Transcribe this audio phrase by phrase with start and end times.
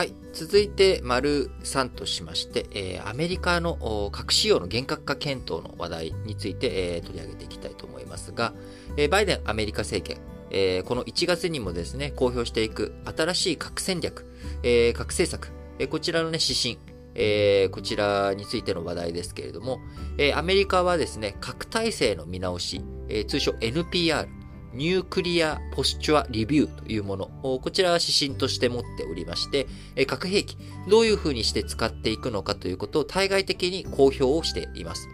[0.00, 0.14] はい。
[0.32, 8.54] 続いて、丸3としまして、えー、アメリカの核使用の厳格化検討の話題について、えー、取り上げていきたいと思いますが、
[8.96, 14.24] えー、バイデンアメリカ政権、えー、この1月にもですね、公表していく新しい核戦略、
[14.62, 16.78] えー、核政策、えー、こちらのね、指針、
[17.14, 19.80] えー、こちらについての話題ですけれども、
[20.16, 22.80] えー、アメリカはですね、核体制の見直し、
[23.10, 24.28] えー、通称 NPR、
[24.74, 29.66] ニュークリアポスチュアリビューというもの、こちらは指針として持っておりまして、
[30.06, 30.56] 核兵器、
[30.88, 35.08] どういうふうにして使っていくのかということを対外的に公表をしています。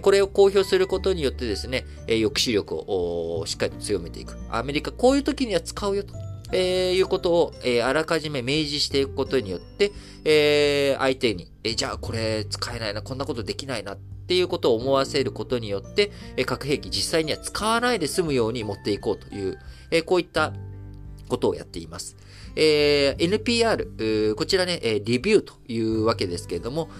[0.00, 4.36] これを公表することによってですね、抑止力をしっかり強めていく。
[4.50, 6.14] アメリカ、こういう時には使うよと。
[6.54, 9.90] えー、いうことを、えー、あらかじめ明示していくことによって、
[10.24, 16.10] えー、相手に、えー、じゃあこれ使えないな、こんなことできないなっっていうことを思わせることによって、
[16.46, 19.58] 核兵器実際には使わないで済むように持っていこうという、
[20.06, 20.52] こういった
[21.28, 22.16] ことをやっています。
[22.54, 26.90] えー、NPR、こちらね、リビューというわけですけれども、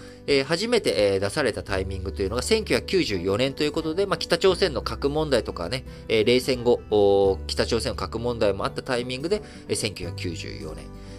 [0.45, 10.75] 初めて、出されたタイミングというのが1994年ということで、まあ、北朝鮮の核問題とかね、冷戦後、北朝鮮の核問題もあったタイミングで、1994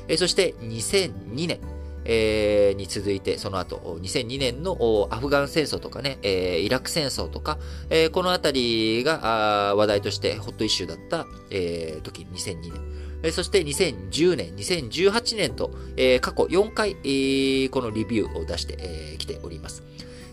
[0.08, 1.60] 年、そして2002年、
[2.04, 7.58] えー、に続いて、その後、2002年のアフガン戦争とかね、えー、イラク戦争とか、
[7.90, 13.32] えー、このあたりが話題としてホットイッシューだった、えー、時、2002年。
[13.32, 19.82] そして2010年、2018年と、えー、過去4回、えー、このレビューを出してき、えー、ております。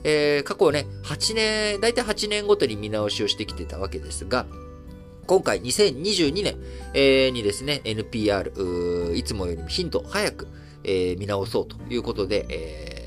[0.04, 4.46] えー、過去ね、8年、だいたい8年ごとに見直しをしてきてたわけですが、
[5.28, 6.58] 今回2022年、
[6.94, 10.48] えー、にですね、NPR、いつもよりもヒント早く、
[10.84, 13.02] えー、見直そうということで、えー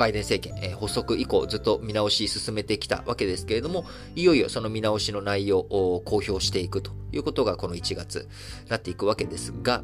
[0.00, 3.84] バイデン政権、えー、発足以降ずっと見直し進めてきたわけですけれども、
[4.16, 8.26] いよいよその見直しの内容を公表していくということがこの1月
[8.70, 9.82] なっていくわけですが、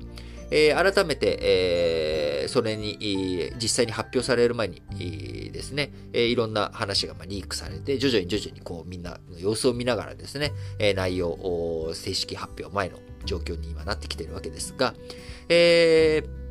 [0.50, 4.80] えー、改めて、えー、それに、実際に発表される前に
[5.52, 14.94] ですね、えー、いろんな話がまあリークされて、徐々に徐々にこうみんなの様子を見ながらですね、えー、内容を正式発表前の状況に今なってきているわけですが、
[15.48, 16.45] えー、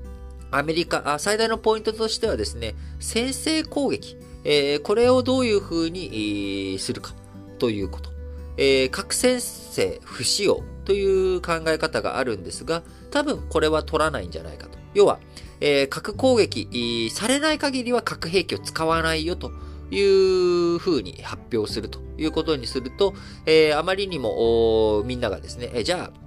[0.51, 7.13] アメリカ、最大のポイントとしてはですね、先制攻撃、えー、これをどういうふうにするか
[7.59, 8.09] ということ。
[8.57, 14.78] えー、核先制不使用という考え方があるんですが、多分これは取らないんじゃないかと。
[14.94, 15.19] 要は、
[15.59, 19.51] えー、核攻撃されない限りは核兵器を使わないよと
[19.91, 23.13] いうふうに発表するということにすると、
[23.45, 26.25] えー、あまりにもみんながですね、えじゃあ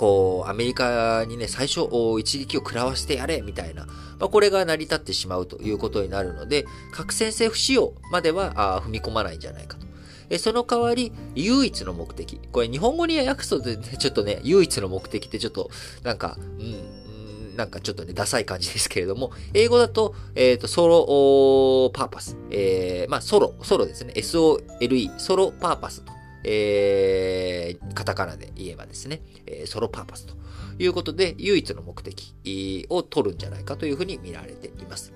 [0.00, 1.82] こう、アメリカにね、最初、
[2.18, 3.92] 一撃を食らわせてやれ、みたいな、ま
[4.26, 9.86] あ、これが成り立ってしまうということになるので、核先制不使用までは踏み込まないんじゃないかと。
[10.30, 12.40] えその代わり、唯一の目的。
[12.50, 15.68] これ日本語に訳すと、ね、ちょっとね、唯一の目的ってちょっと、
[16.02, 22.38] なんか、うん、なんかちょっとね、ダサい感じですけれども、英語だと、えっ、ー、と、ソロパーパス。
[22.50, 24.14] えー、まあ、ソロ、ソロですね。
[24.16, 30.34] SOLE、ソロパーパスとえー、カタカナで言えばですね、えー、ソロパーパスと
[30.78, 35.12] いうことで、唯一の目的を取るんじゃないかというふうに見られています。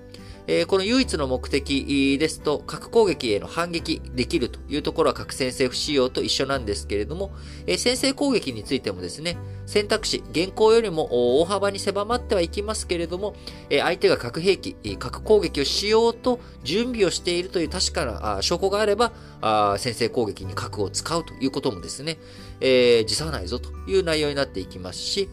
[0.47, 7.31] え、この唯一の目的ですと、核攻撃への反撃できるというところは核先制不使用と一緒なんですけれども、
[7.65, 13.35] え、先制攻撃についてもですね、選択肢、現行よりも大幅に狭まってはいきますけれども、
[13.69, 22.17] え、相手が核兵器、核攻撃をしようと準備をしているという確かな証拠があれば、あ先制攻撃に核を使うということもですね、
[22.61, 25.29] えー、辞さないぞという内容になっていきますし、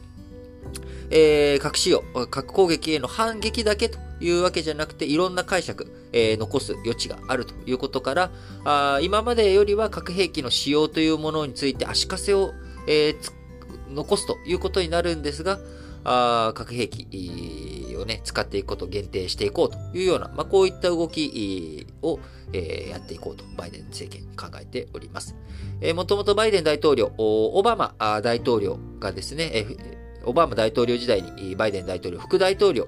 [1.10, 8.30] えー、核使用、核攻撃への反撃だけというわけじゃなくて、いろんな解釈、えー、残す余地があるということから、
[8.64, 12.52] あ今までよりは核兵器の使用というものについて足かせを、
[12.86, 13.32] えー、
[13.92, 15.58] 残すということになるんですが、
[16.04, 22.18] あ核兵器をね、使っていくことを限定していこうというような、まあ、こういった動きを、
[22.52, 25.36] えー、やっていこうと、バイデン政権考えております。
[25.80, 32.86] えー、もともとバイデン大統領、オバマ大統領がですね、えーオバマ大統領時代にバイデン大統領、副大統領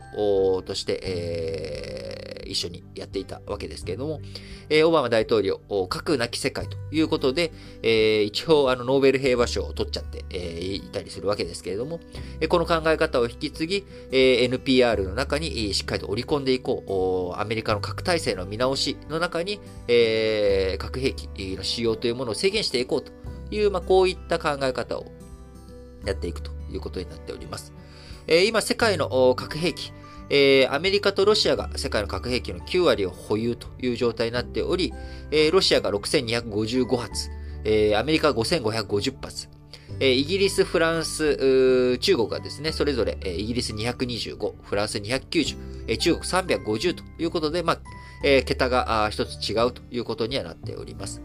[0.63, 4.21] として、えー、一緒にやっていたわけですけれども、
[4.69, 7.53] えー、オバマ大統領、核なき世界ということで、
[7.83, 12.01] えー、一応あのノーベル平和賞を取っちゃって、えー、いたりするわけですけれども、
[12.41, 23.13] えこの考え方を引き継ぎ、え NPR の中にしっかりと織り込んでいこう、アメリカの核体制の見直しの中に、え核兵器の使用というものを制限していこうと
[23.51, 25.07] いう、まあ、こういった考え方を
[26.05, 26.54] やっていくと。
[26.73, 27.73] いうことになっております。
[28.27, 29.93] えー、今、世界の核兵器、
[30.31, 34.93] えー、アメリカとロシアが世界の核兵器の9割を保有という状態になっており、
[35.31, 37.31] えー、ロシアが6255発、
[37.65, 39.49] えー、アメリカが5550発、
[40.01, 45.57] えイギリス、フランス、中国がですね、それぞれ、えイギリス225、フランス290、
[45.87, 47.81] え中国350ということで、まあ、
[48.25, 51.23] え桁が一つ違うということにはなっております。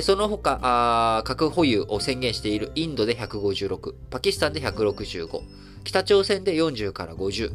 [0.00, 5.42] その他核保有を宣言しているインドで156、パキスタンで165、
[5.84, 7.52] 北朝鮮で40から50、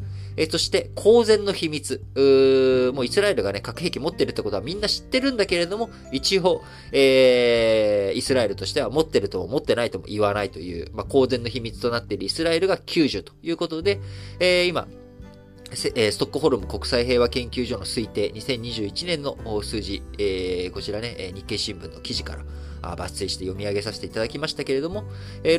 [0.51, 2.03] そして公然の秘密、
[2.93, 6.61] もうイスラエルがね、核兵器持ってるってことはみんな知ってるんだけれども、一応、
[6.91, 13.99] えー、イスラエルとしては持ってるとも持ってないとも言わないという、まあ、公然の秘密となっているイスラエルが90ということで、
[14.39, 14.87] えー、今、
[15.73, 22.37] ストックホルム国際平和研究所の推定2021年の数字、えー、こちらね、日経新聞の記事か
[22.81, 25.03] ら抜粋して読み上げさせていただきましたけれども、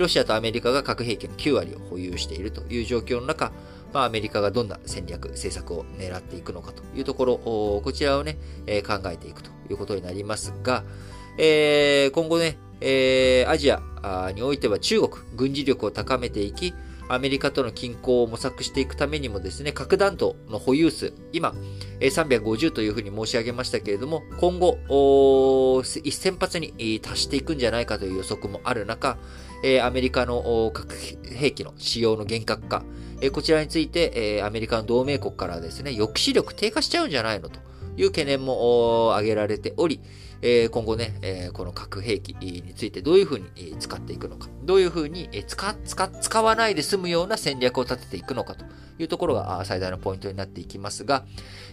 [0.00, 3.52] ロシアとアメリカが核兵器の9割を保有しているという状況の中、
[3.93, 8.38] まあ、アメリカがどんな戦略、政策を狙っていくのかというところ、こちらをね、
[8.87, 10.84] 考えていくということになりますが、
[11.37, 12.56] 今後ね、
[13.46, 16.72] アジアにおいては中国、軍事力を高めていき、
[17.08, 21.55] アメリカとの均衡を模索していくためにもですね、核弾頭の保有数、今、
[22.00, 24.78] 350というふうに申し上げましたけれども、今後、
[25.82, 29.19] 1000発に達していくんじゃないかという予測もある中、
[29.82, 32.84] アメリカの核兵器の使用の厳格化、
[33.32, 37.61] こちらについて、アメリカの同盟国からですね、抑止力低下しちゃうんじゃないのと。
[37.98, 40.00] いう懸念も挙げられており、
[40.40, 48.64] え今後ね、えこの核兵器についてどういうふうに使っていくのか、どういうふうに使使使わないで済むような戦略を立てていくのかと
[49.00, 51.24] いうところが最大のポイントになっていきますが、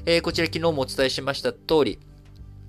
[0.07, 1.99] えこちら昨日もお伝えしました通り、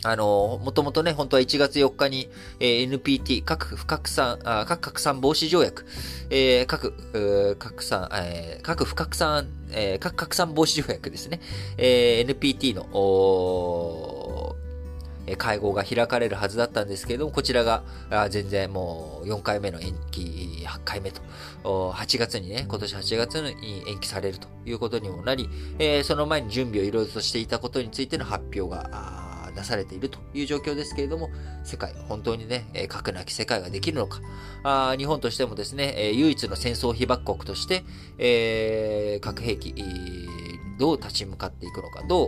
[0.07, 2.29] あの、もともとね、本当は1月4日に、
[2.61, 5.85] えー、NPT、核不拡散、あ核拡散防止条約、
[6.31, 11.41] えー、核、拡散、えー、核不拡散、えー、核拡散防止条約ですね、
[11.77, 14.55] えー、NPT の、お
[15.39, 17.83] 会合が開かれるはずだったんですけれども、こちらが
[18.31, 21.21] 全然もう4回目の延期、8回目と、
[21.65, 25.49] 8月にね、今年8月に延期されるということにもなり、
[26.05, 29.16] その前に準備をいろいろとしていたことについての発表が
[29.57, 31.31] 出されているという状況ですけれども、
[31.65, 34.21] 世界、本当にね、核なき世界ができるのか、
[34.63, 37.85] あ日本としてもですね、唯一の戦争被爆国として、
[38.19, 39.75] えー、核兵器、
[40.79, 42.27] どう立ち向かっていくのか、ど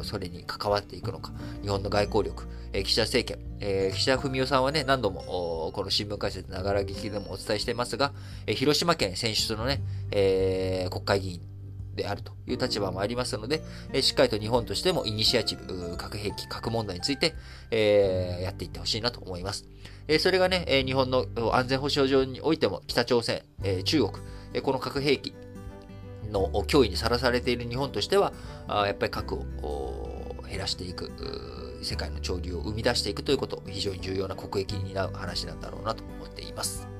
[0.00, 1.32] う、それに関わっていくのか、
[1.62, 8.12] 日本の外交力、え、岸田政権、えー、岸田文雄さんはね、何度も、この新聞解説ながら劇でもお伝えしていますが、
[8.46, 11.55] え、広島県選出のね、え、国会議員
[11.96, 13.62] であるという立場もありますので、
[13.92, 17.34] え、しっかりと日本としてもイニシアチブ、核兵器、核問題について、
[17.70, 19.66] えー、やっていってほしいなと思います。
[20.08, 24.12] え、それがね、え、日本の安全保障上においても、北朝鮮、え、中国、
[24.54, 25.34] え、この核兵器、
[26.30, 28.32] の脅威にさらされている日本としては、
[28.68, 31.10] あやっぱり核を減らしていく、
[31.82, 36.95] 世界の潮流を生み出していくということ、非常に重要な国益に担う話なんだろうなと思っています。